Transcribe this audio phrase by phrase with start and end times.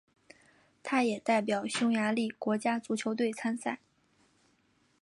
[0.81, 3.77] 他也代表匈牙利国家足球队参赛。